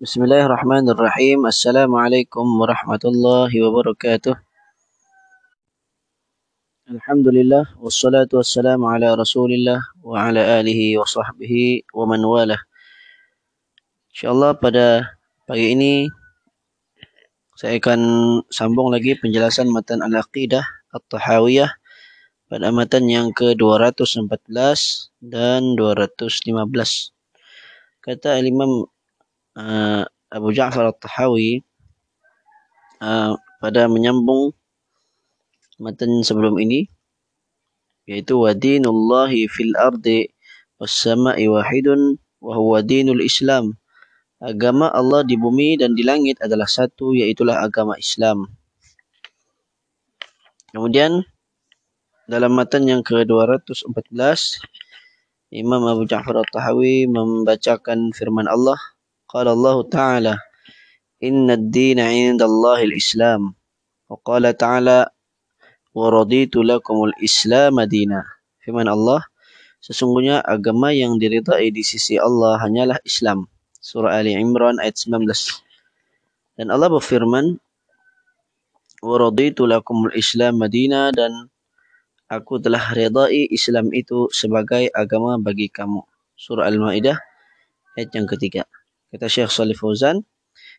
Bismillahirrahmanirrahim. 0.00 1.44
Assalamualaikum 1.44 2.48
warahmatullahi 2.56 3.52
wabarakatuh. 3.52 4.32
Alhamdulillah 6.88 7.68
wassalatu 7.76 8.40
wassalamu 8.40 8.88
ala 8.88 9.12
Rasulillah 9.12 9.76
wa 10.00 10.24
ala 10.24 10.56
alihi 10.56 10.96
wa 10.96 11.04
sahbihi 11.04 11.84
wa 11.92 12.08
man 12.08 12.24
walah. 12.24 12.56
Insyaallah 14.16 14.56
pada 14.56 15.04
pagi 15.44 15.76
ini 15.76 16.08
saya 17.60 17.76
akan 17.76 18.00
sambung 18.48 18.88
lagi 18.88 19.20
penjelasan 19.20 19.68
matan 19.68 20.00
Al-Aqidah 20.00 20.64
At-Tahawiyah 20.96 21.76
pada 22.48 22.72
matan 22.72 23.04
yang 23.04 23.36
ke-214 23.36 24.48
dan 25.28 25.76
215. 25.76 26.56
Kata 28.00 28.40
Imam 28.40 28.88
uh, 28.88 28.99
Abu 30.30 30.54
Ja'far 30.54 30.88
At-Tahawi 30.88 31.60
uh, 33.04 33.34
pada 33.60 33.90
menyambung 33.90 34.56
matan 35.80 36.24
sebelum 36.24 36.56
ini 36.60 36.88
yaitu 38.08 38.40
wadinullahi 38.40 39.46
fil 39.46 39.76
ardi 39.76 40.32
was 40.80 40.90
sama'i 40.90 41.46
wahidun 41.46 42.16
wa 42.40 42.56
huwa 42.56 42.80
dinul 42.80 43.20
islam. 43.20 43.76
Agama 44.40 44.88
Allah 44.88 45.20
di 45.20 45.36
bumi 45.36 45.76
dan 45.76 45.92
di 45.92 46.00
langit 46.00 46.40
adalah 46.40 46.64
satu 46.64 47.12
yaitulah 47.12 47.60
agama 47.60 47.92
Islam. 48.00 48.48
Kemudian 50.72 51.28
dalam 52.24 52.56
matan 52.56 52.88
yang 52.88 53.04
ke-214 53.04 53.84
Imam 55.52 55.84
Abu 55.84 56.08
Ja'far 56.08 56.40
At-Tahawi 56.40 57.04
membacakan 57.04 58.16
firman 58.16 58.48
Allah 58.48 58.80
Ta'ala 59.30 60.34
Inna 61.20 61.54
ad-dina 61.54 62.10
'inda 62.10 62.48
Allah 62.48 62.80
al-Islam. 62.80 63.52
Wa 64.08 64.16
qala 64.24 64.56
Ta'ala 64.56 65.06
wa 65.92 66.06
raditu 66.08 66.64
lakumul 66.66 67.12
Islam 67.20 67.76
madina. 67.76 68.24
Firman 68.64 68.88
Allah, 68.88 69.20
sesungguhnya 69.84 70.40
agama 70.40 70.96
yang 70.96 71.20
diridai 71.20 71.68
di 71.70 71.84
sisi 71.84 72.16
Allah 72.16 72.56
hanyalah 72.58 72.98
Islam. 73.04 73.46
Surah 73.78 74.16
Ali 74.16 74.32
Imran 74.32 74.80
ayat 74.80 74.96
19. 74.96 75.28
Dan 76.56 76.72
Allah 76.72 76.88
berfirman, 76.88 77.60
wa 79.04 79.16
raditu 79.20 79.68
lakumul 79.68 80.12
Islam 80.16 80.60
madina 80.60 81.12
dan 81.12 81.52
aku 82.32 82.60
telah 82.64 82.96
redai 82.96 83.48
Islam 83.48 83.92
itu 83.92 84.26
sebagai 84.32 84.88
agama 84.92 85.36
bagi 85.36 85.68
kamu. 85.68 86.00
Surah 86.32 86.64
Al-Maidah 86.64 87.20
ayat 87.96 88.10
yang 88.16 88.24
ketiga. 88.24 88.64
Kata 89.10 89.26
Syekh 89.26 89.50
Salih 89.50 89.74
Fauzan, 89.74 90.22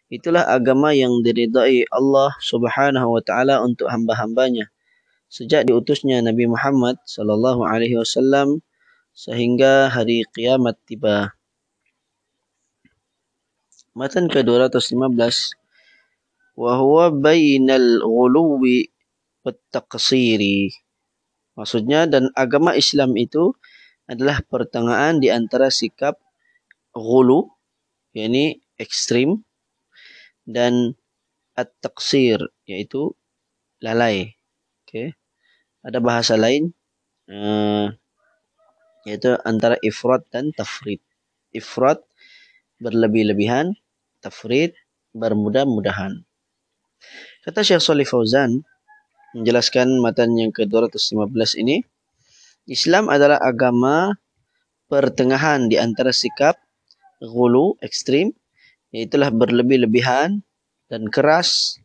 itulah 0.07 0.47
agama 0.47 0.95
yang 0.95 1.19
diridai 1.19 1.87
Allah 1.91 2.31
Subhanahu 2.39 3.19
wa 3.19 3.21
taala 3.23 3.59
untuk 3.63 3.91
hamba-hambanya 3.91 4.71
sejak 5.31 5.63
diutusnya 5.63 6.19
Nabi 6.19 6.43
Muhammad 6.51 6.99
sallallahu 7.07 7.63
alaihi 7.63 7.95
wasallam 7.95 8.59
sehingga 9.15 9.87
hari 9.87 10.27
kiamat 10.27 10.75
tiba. 10.83 11.31
Matan 13.95 14.27
ke-215 14.27 15.55
wa 16.59 16.71
huwa 16.75 17.15
bainal 17.15 18.03
ghuluwi 18.03 18.91
wat 19.47 19.59
taqsiri. 19.71 20.75
Maksudnya 21.55 22.07
dan 22.11 22.31
agama 22.35 22.75
Islam 22.75 23.15
itu 23.15 23.55
adalah 24.11 24.43
pertengahan 24.43 25.23
di 25.23 25.31
antara 25.31 25.71
sikap 25.71 26.19
ghulu 26.91 27.47
yakni 28.11 28.59
ekstrim 28.75 29.43
dan 30.47 30.95
at-taqsir 31.55 32.41
iaitu 32.67 33.13
lalai. 33.83 34.35
Okey. 34.85 35.15
Ada 35.81 35.97
bahasa 35.97 36.37
lain 36.37 36.69
uh, 37.31 37.89
iaitu 39.05 39.33
antara 39.47 39.77
ifrat 39.81 40.21
dan 40.29 40.53
tafrid. 40.53 41.01
Ifrat 41.51 41.99
berlebih-lebihan, 42.81 43.73
tafrid 44.23 44.77
bermudah-mudahan. 45.11 46.23
Kata 47.41 47.65
Syekh 47.65 47.81
Salih 47.81 48.05
Fauzan 48.05 48.61
menjelaskan 49.33 49.99
matan 49.99 50.37
yang 50.37 50.53
ke-215 50.53 51.57
ini, 51.57 51.81
Islam 52.69 53.09
adalah 53.09 53.41
agama 53.41 54.13
pertengahan 54.85 55.65
di 55.65 55.81
antara 55.81 56.13
sikap 56.13 56.61
gulu 57.21 57.77
ekstrim. 57.79 58.33
Iaitulah 58.91 59.31
berlebih-lebihan 59.31 60.41
dan 60.91 61.01
keras. 61.07 61.79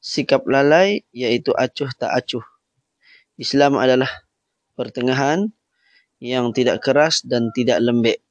Sikap 0.00 0.46
lalai 0.46 1.02
iaitu 1.10 1.50
acuh 1.52 1.90
tak 1.98 2.14
acuh. 2.14 2.46
Islam 3.36 3.76
adalah 3.76 4.08
pertengahan 4.78 5.50
yang 6.22 6.54
tidak 6.56 6.80
keras 6.80 7.20
dan 7.26 7.52
tidak 7.52 7.82
lembek. 7.82 8.22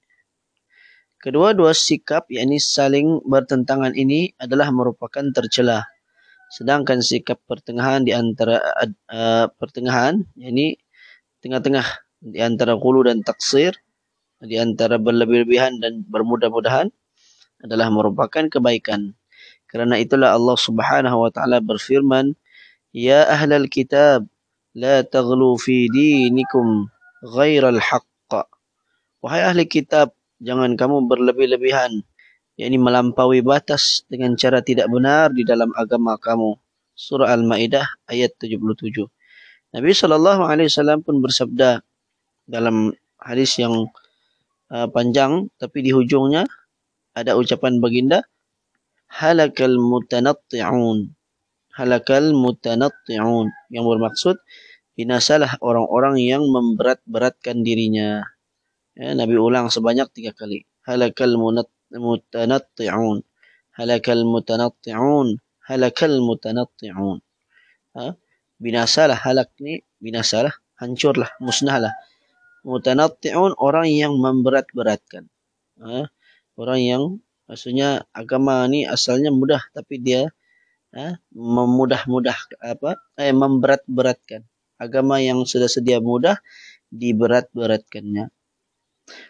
Kedua-dua 1.22 1.74
sikap 1.74 2.30
yakni 2.30 2.62
saling 2.62 3.22
bertentangan 3.26 3.94
ini 3.98 4.34
adalah 4.38 4.70
merupakan 4.70 5.26
tercela. 5.34 5.86
Sedangkan 6.54 7.02
sikap 7.02 7.42
pertengahan 7.50 8.06
di 8.06 8.14
antara 8.14 8.62
uh, 9.10 9.50
pertengahan 9.58 10.22
yakni 10.38 10.78
tengah-tengah 11.42 11.86
di 12.22 12.42
antara 12.42 12.78
gulu 12.78 13.06
dan 13.06 13.26
taksir 13.26 13.74
di 14.44 14.60
antara 14.60 15.00
berlebih-lebihan 15.00 15.80
dan 15.80 16.04
bermudah-mudahan 16.08 16.92
adalah 17.64 17.88
merupakan 17.88 18.46
kebaikan. 18.52 19.16
Kerana 19.72 20.00
itulah 20.00 20.36
Allah 20.36 20.58
Subhanahu 20.60 21.28
wa 21.28 21.32
taala 21.32 21.60
berfirman, 21.64 22.36
"Ya 22.92 23.28
ahlal 23.28 23.68
kitab, 23.72 24.28
la 24.76 25.04
taghlu 25.04 25.56
fi 25.60 25.88
dinikum 25.88 26.92
ghairal 27.24 27.80
haqq." 27.80 28.06
Wahai 29.26 29.42
ahli 29.42 29.66
kitab, 29.66 30.14
jangan 30.38 30.78
kamu 30.78 31.10
berlebih-lebihan, 31.10 32.06
yakni 32.62 32.78
melampaui 32.78 33.42
batas 33.42 34.06
dengan 34.06 34.38
cara 34.38 34.62
tidak 34.62 34.86
benar 34.94 35.34
di 35.34 35.42
dalam 35.42 35.74
agama 35.74 36.22
kamu. 36.22 36.62
Surah 36.94 37.34
Al-Maidah 37.34 38.06
ayat 38.08 38.38
77. 38.38 39.10
Nabi 39.76 39.92
sallallahu 39.92 40.46
alaihi 40.48 40.72
wasallam 40.72 41.04
pun 41.04 41.20
bersabda 41.20 41.84
dalam 42.48 42.96
hadis 43.20 43.58
yang 43.58 43.90
uh, 44.72 44.88
panjang 44.90 45.52
tapi 45.58 45.82
di 45.86 45.92
hujungnya 45.92 46.46
ada 47.16 47.36
ucapan 47.38 47.80
baginda 47.84 48.24
halakal 49.10 49.76
mutanatti'un. 49.80 51.16
Halakal 51.76 52.32
mutanatti'un. 52.36 53.48
Yang 53.72 53.86
bermaksud 53.86 54.36
binasalah 54.96 55.60
orang-orang 55.60 56.20
yang 56.24 56.44
memberat-beratkan 56.48 57.64
dirinya. 57.64 58.24
Ya, 58.96 59.12
Nabi 59.12 59.36
ulang 59.36 59.68
sebanyak 59.72 60.12
tiga 60.16 60.32
kali. 60.36 60.68
Halakal 60.88 61.36
mutanatti'un. 61.92 63.18
Halakal 63.76 64.20
mutanatti'un. 64.24 65.28
Halakal 65.66 66.14
mutanatti'un. 66.20 67.18
Ha? 67.96 68.12
binasalah 68.56 69.20
halak 69.20 69.52
ni 69.60 69.84
binasalah 70.00 70.52
hancurlah 70.80 71.28
musnahlah 71.44 71.92
mutanatti'un 72.66 73.54
orang 73.62 73.88
yang 73.94 74.18
memberat-beratkan. 74.18 75.30
Ha? 75.78 76.10
Orang 76.58 76.80
yang 76.82 77.04
maksudnya 77.46 78.10
agama 78.10 78.66
ni 78.66 78.90
asalnya 78.90 79.30
mudah 79.30 79.62
tapi 79.70 80.02
dia 80.02 80.34
ha? 80.98 81.22
memudah-mudah 81.32 82.36
apa? 82.66 82.98
Eh 83.22 83.30
memberat-beratkan. 83.32 84.44
Agama 84.82 85.22
yang 85.22 85.46
sudah 85.46 85.70
sedia 85.70 86.02
mudah 86.02 86.42
diberat-beratkannya. 86.90 88.34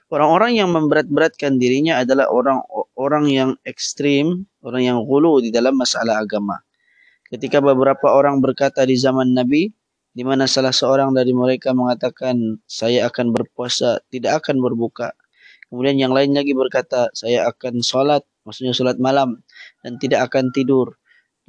Orang-orang 0.07 0.55
yang 0.55 0.71
memberat-beratkan 0.71 1.59
dirinya 1.59 1.99
adalah 1.99 2.31
orang 2.31 2.63
orang 2.95 3.27
yang 3.27 3.49
ekstrim, 3.67 4.47
orang 4.63 4.87
yang 4.87 4.97
gulu 5.03 5.43
di 5.43 5.51
dalam 5.51 5.75
masalah 5.75 6.23
agama. 6.23 6.63
Ketika 7.27 7.59
beberapa 7.59 8.15
orang 8.15 8.39
berkata 8.39 8.87
di 8.87 8.95
zaman 8.95 9.35
Nabi, 9.35 9.67
di 10.15 10.23
mana 10.23 10.47
salah 10.47 10.71
seorang 10.71 11.11
dari 11.11 11.35
mereka 11.35 11.75
mengatakan 11.75 12.63
saya 12.63 13.03
akan 13.11 13.35
berpuasa 13.35 13.99
tidak 14.07 14.39
akan 14.39 14.63
berbuka. 14.63 15.11
Kemudian 15.67 15.99
yang 15.99 16.15
lain 16.15 16.31
lagi 16.31 16.55
berkata 16.55 17.11
saya 17.11 17.51
akan 17.51 17.83
solat 17.83 18.23
maksudnya 18.47 18.71
solat 18.71 18.95
malam 18.95 19.43
dan 19.83 19.99
tidak 19.99 20.31
akan 20.31 20.55
tidur. 20.55 20.95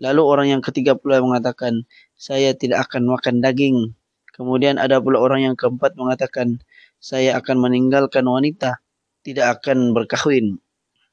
Lalu 0.03 0.23
orang 0.27 0.47
yang 0.59 0.63
ketiga 0.67 0.99
pula 0.99 1.23
mengatakan 1.23 1.87
saya 2.19 2.53
tidak 2.59 2.91
akan 2.91 3.07
makan 3.07 3.39
daging. 3.39 3.95
Kemudian 4.35 4.83
ada 4.83 4.99
pula 4.99 5.23
orang 5.23 5.47
yang 5.47 5.55
keempat 5.55 5.95
mengatakan 5.95 6.59
saya 6.99 7.39
akan 7.39 7.63
meninggalkan 7.63 8.27
wanita 8.27 8.83
tidak 9.23 9.63
akan 9.63 9.95
berkahwin. 9.95 10.59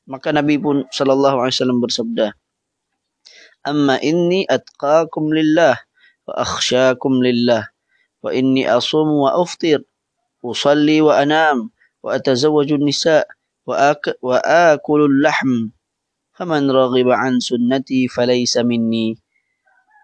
Maka 0.10 0.34
nabi 0.34 0.58
pun 0.60 0.90
sallallahu 0.90 1.46
alaihi 1.46 1.56
wasallam 1.56 1.80
bersabda 1.80 2.36
amma 3.64 3.96
inni 4.04 4.44
atqakum 4.44 5.32
lillah 5.32 5.80
وأخشاكم 6.29 7.13
لله 7.25 7.69
وإني 8.23 8.69
أصوم 8.77 9.09
وأفطر 9.09 9.83
أصلي 10.45 11.01
وأنام 11.01 11.71
وأتزوج 12.03 12.73
النساء 12.73 13.27
وآك 13.67 14.05
وآكل 14.23 15.01
اللحم 15.01 15.53
faman 16.39 16.71
raghiba 16.71 17.19
an 17.19 17.43
sunnati 17.43 18.07
falaysa 18.07 18.63
minni 18.63 19.19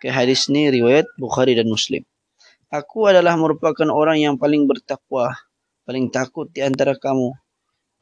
ke 0.03 0.11
hadis 0.11 0.51
ni 0.51 0.67
riwayat 0.67 1.07
Bukhari 1.15 1.55
dan 1.55 1.71
Muslim 1.71 2.03
aku 2.75 3.07
adalah 3.07 3.39
merupakan 3.39 3.87
orang 3.87 4.19
yang 4.19 4.35
paling 4.35 4.67
bertakwa 4.67 5.31
paling 5.87 6.11
takut 6.11 6.51
di 6.51 6.59
antara 6.59 6.99
kamu 6.99 7.31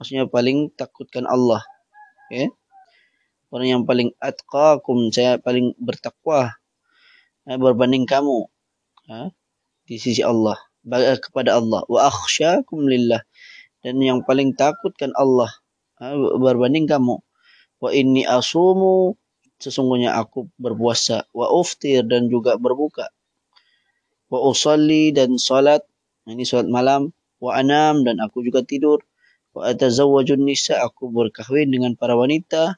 maksudnya 0.00 0.25
paling 0.32 0.72
takutkan 0.72 1.28
Allah 1.28 1.60
okay? 2.32 2.49
orang 3.52 3.69
yang 3.69 3.82
paling 3.84 4.16
atqakum 4.16 5.12
saya 5.12 5.37
paling 5.37 5.76
bertakwa 5.76 6.49
eh, 6.49 6.56
berbanding 7.55 8.03
kamu 8.03 8.51
eh, 9.07 9.31
di 9.88 9.95
sisi 9.95 10.19
Allah 10.19 10.59
kepada 11.23 11.55
Allah. 11.55 11.88
Wa 11.88 12.11
akhsyakum 12.11 12.83
lillah. 12.83 13.23
Dan 13.79 14.03
yang 14.03 14.27
paling 14.27 14.51
takutkan 14.59 15.15
Allah 15.15 15.47
eh, 16.03 16.11
berbanding 16.35 16.91
kamu. 16.91 17.23
Wa 17.79 17.89
inni 17.95 18.27
asumu 18.27 19.15
sesungguhnya 19.63 20.19
aku 20.19 20.51
berpuasa. 20.59 21.23
Wa 21.31 21.47
uftir 21.55 22.03
dan 22.03 22.27
juga 22.27 22.59
berbuka. 22.59 23.07
Wa 24.27 24.43
usalli 24.43 25.15
dan 25.15 25.39
salat 25.39 25.88
ini 26.27 26.43
salat 26.43 26.67
malam. 26.67 27.15
Wa 27.39 27.55
anam 27.55 28.03
dan 28.03 28.19
aku 28.19 28.43
juga 28.43 28.59
tidur. 28.67 29.00
Wa 29.55 29.71
atazawwajun 29.71 30.43
nisa 30.43 30.83
aku 30.83 31.07
berkahwin 31.07 31.71
dengan 31.71 31.95
para 31.95 32.19
wanita 32.19 32.75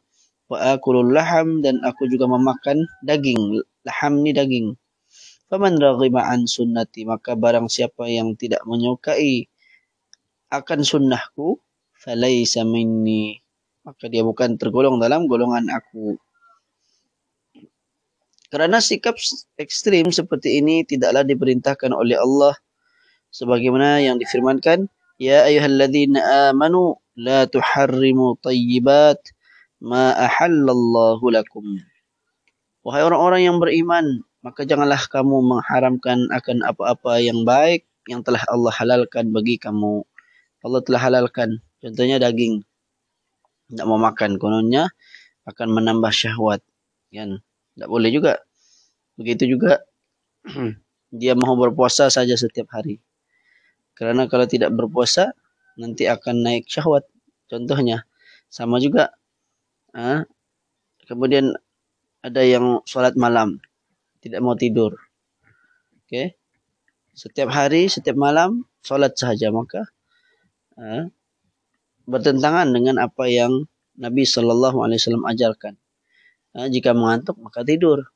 wa 0.49 0.57
akulul 0.73 1.13
laham 1.13 1.61
dan 1.61 1.77
aku 1.85 2.09
juga 2.09 2.25
memakan 2.25 2.89
daging. 3.05 3.61
Laham 3.85 4.25
ni 4.25 4.33
daging. 4.33 4.75
Faman 5.49 5.77
raghiba 5.77 6.25
an 6.25 6.45
sunnati 6.45 7.05
maka 7.05 7.33
barang 7.33 7.69
siapa 7.69 8.05
yang 8.09 8.37
tidak 8.37 8.61
menyukai 8.65 9.49
akan 10.49 10.81
sunnahku 10.81 11.61
falaysa 11.97 12.65
minni. 12.65 13.41
Maka 13.85 14.09
dia 14.09 14.25
bukan 14.25 14.57
tergolong 14.57 14.97
dalam 14.97 15.25
golongan 15.29 15.69
aku. 15.69 16.17
Kerana 18.49 18.81
sikap 18.81 19.13
ekstrim 19.61 20.09
seperti 20.09 20.57
ini 20.57 20.81
tidaklah 20.81 21.21
diperintahkan 21.21 21.93
oleh 21.93 22.17
Allah. 22.17 22.57
Sebagaimana 23.29 24.01
yang 24.01 24.17
difirmankan 24.17 24.89
ya 25.21 25.45
ayyuhalladzina 25.45 26.49
amanu 26.49 26.97
la 27.13 27.45
tuharrimu 27.45 28.41
tayyibat 28.41 29.21
ma 29.79 30.15
ahallallahu 30.15 31.25
lakum. 31.31 31.79
Wahai 32.83 33.03
orang-orang 33.03 33.41
yang 33.47 33.57
beriman 33.59 34.23
maka 34.39 34.63
janganlah 34.63 34.99
kamu 35.11 35.43
mengharamkan 35.43 36.31
akan 36.31 36.63
apa-apa 36.63 37.19
yang 37.19 37.43
baik 37.43 37.83
yang 38.07 38.23
telah 38.23 38.39
Allah 38.47 38.71
halalkan 38.71 39.35
bagi 39.35 39.59
kamu. 39.59 40.07
Allah 40.63 40.81
telah 40.83 41.01
halalkan. 41.03 41.59
Contohnya 41.83 42.19
daging. 42.19 42.63
Tak 43.69 43.85
mau 43.85 43.99
makan 43.99 44.39
kononnya 44.39 44.91
akan 45.43 45.67
menambah 45.75 46.09
syahwat. 46.09 46.63
Kan? 47.11 47.43
Tak 47.75 47.87
boleh 47.91 48.09
juga. 48.15 48.39
Begitu 49.19 49.59
juga 49.59 49.83
dia 51.19 51.35
mau 51.35 51.59
berpuasa 51.59 52.07
saja 52.07 52.39
setiap 52.39 52.71
hari. 52.71 53.03
Kerana 53.93 54.31
kalau 54.31 54.47
tidak 54.47 54.71
berpuasa 54.71 55.35
nanti 55.75 56.07
akan 56.07 56.47
naik 56.47 56.65
syahwat. 56.71 57.03
Contohnya 57.51 58.07
sama 58.47 58.79
juga 58.79 59.18
ha? 59.95 60.25
kemudian 61.05 61.53
ada 62.25 62.41
yang 62.43 62.83
solat 62.83 63.15
malam 63.15 63.61
tidak 64.19 64.43
mau 64.43 64.57
tidur 64.57 64.97
okay? 66.05 66.35
setiap 67.15 67.49
hari 67.53 67.87
setiap 67.87 68.17
malam 68.17 68.67
solat 68.83 69.15
saja 69.15 69.49
maka 69.49 69.87
ha? 70.75 71.07
bertentangan 72.09 72.73
dengan 72.73 72.97
apa 72.97 73.29
yang 73.29 73.69
Nabi 73.99 74.23
sallallahu 74.23 74.79
alaihi 74.79 74.97
wasallam 75.03 75.27
ajarkan. 75.27 75.73
Ha, 76.57 76.71
jika 76.71 76.97
mengantuk 76.97 77.35
maka 77.37 77.61
tidur. 77.61 78.09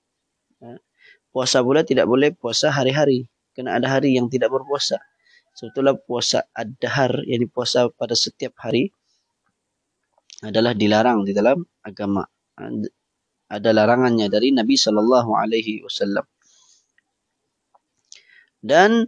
Ha, 0.64 0.80
puasa 1.30 1.60
pula 1.60 1.86
tidak 1.86 2.10
boleh 2.10 2.32
puasa 2.32 2.74
hari-hari. 2.74 3.30
Kena 3.54 3.78
ada 3.78 4.00
hari 4.00 4.18
yang 4.18 4.32
tidak 4.34 4.50
berpuasa. 4.50 4.98
Sebetulnya 5.54 5.94
puasa 5.94 6.50
ad-dahar 6.58 7.22
yang 7.30 7.46
puasa 7.46 7.94
pada 7.94 8.18
setiap 8.18 8.58
hari 8.58 8.90
adalah 10.44 10.76
dilarang 10.76 11.24
di 11.24 11.32
dalam 11.32 11.64
agama. 11.82 12.28
Ada 13.48 13.70
larangannya 13.72 14.28
dari 14.28 14.52
Nabi 14.52 14.76
sallallahu 14.76 15.32
alaihi 15.32 15.82
wasallam. 15.86 16.28
Dan 18.64 19.08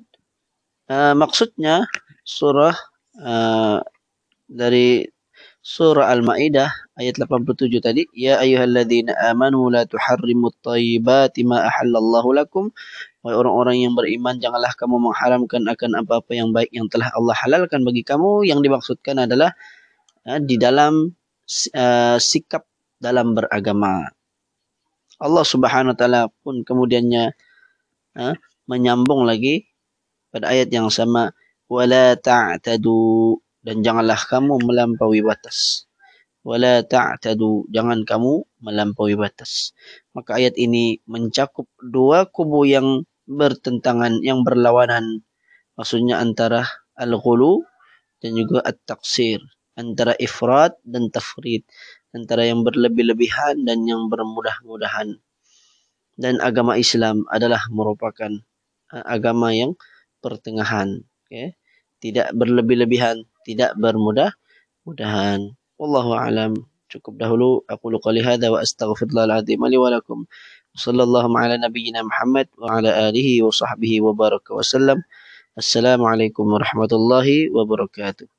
uh, 0.92 1.16
maksudnya 1.16 1.88
surah 2.24 2.76
uh, 3.20 3.80
dari 4.46 5.08
surah 5.66 6.14
Al-Maidah 6.14 6.70
ayat 6.94 7.18
87 7.18 7.74
tadi 7.82 8.06
ya 8.14 8.38
ayyuhalladzina 8.38 9.18
amanu 9.34 9.74
la 9.74 9.88
tuharrimut 9.90 10.54
thayyibati 10.62 11.42
ma 11.42 11.66
ahallallahu 11.66 12.38
lakum 12.38 12.70
wahai 13.26 13.34
orang-orang 13.34 13.82
yang 13.82 13.98
beriman 13.98 14.38
janganlah 14.38 14.70
kamu 14.78 15.02
mengharamkan 15.02 15.66
akan 15.66 16.06
apa-apa 16.06 16.32
yang 16.38 16.54
baik 16.54 16.70
yang 16.70 16.86
telah 16.86 17.10
Allah 17.18 17.34
halalkan 17.34 17.82
bagi 17.82 18.06
kamu 18.06 18.46
yang 18.46 18.62
dimaksudkan 18.62 19.26
adalah 19.26 19.58
uh, 20.30 20.38
di 20.38 20.62
dalam 20.62 21.18
uh, 21.74 22.18
sikap 22.18 22.66
dalam 22.98 23.38
beragama 23.38 24.10
Allah 25.16 25.46
Subhanahu 25.48 25.96
wa 25.96 25.98
taala 25.98 26.22
pun 26.44 26.68
kemudiannya 26.68 27.32
uh, 28.20 28.36
menyambung 28.68 29.24
lagi 29.24 29.70
pada 30.34 30.52
ayat 30.52 30.68
yang 30.74 30.92
sama 30.92 31.32
wala 31.72 32.20
ta'tadu 32.20 33.40
dan 33.66 33.82
janganlah 33.82 34.20
kamu 34.30 34.62
melampaui 34.62 35.26
batas. 35.26 35.90
Wala 36.46 36.86
ta'tadu, 36.86 37.66
jangan 37.74 38.06
kamu 38.06 38.46
melampaui 38.62 39.18
batas. 39.18 39.74
Maka 40.14 40.38
ayat 40.38 40.54
ini 40.62 41.02
mencakup 41.10 41.66
dua 41.82 42.30
kubu 42.30 42.70
yang 42.70 43.10
bertentangan, 43.26 44.22
yang 44.22 44.46
berlawanan. 44.46 45.26
Maksudnya 45.74 46.22
antara 46.22 46.70
al-ghulu 46.94 47.66
dan 48.22 48.38
juga 48.38 48.62
at-taqsir. 48.62 49.42
Antara 49.76 50.16
ifrat 50.18 50.80
dan 50.88 51.12
tafrid. 51.12 51.68
Antara 52.16 52.48
yang 52.48 52.64
berlebih-lebihan 52.64 53.68
dan 53.68 53.84
yang 53.84 54.08
bermudah-mudahan. 54.08 55.20
Dan 56.16 56.40
agama 56.40 56.80
Islam 56.80 57.28
adalah 57.28 57.68
merupakan 57.68 58.32
uh, 58.96 59.04
agama 59.04 59.52
yang 59.52 59.76
pertengahan. 60.24 61.04
Okay? 61.28 61.60
Tidak 62.00 62.32
berlebih-lebihan, 62.32 63.28
tidak 63.44 63.76
bermudah 63.76 64.32
mudahan 64.86 65.58
wallahu 65.82 66.14
alam 66.14 66.54
cukup 66.94 67.18
dahulu 67.18 67.66
aku 67.66 67.90
luka 67.90 68.14
lihada 68.14 68.54
wa 68.54 68.62
astaghfirullahal 68.62 69.42
azim 69.42 69.58
li 69.66 69.82
wa 69.82 69.90
lakum 69.90 70.30
sallallahu 70.78 71.34
ala 71.34 71.58
nabiyyina 71.58 72.06
muhammad 72.06 72.46
wa 72.62 72.78
ala 72.78 73.10
alihi 73.10 73.42
wa 73.42 73.50
sahbihi 73.50 74.00
wa 74.06 74.14
baraka 74.14 74.54
wa 74.54 74.62
sallam 74.62 75.02
assalamualaikum 75.58 76.46
warahmatullahi 76.46 77.50
wabarakatuh 77.50 78.35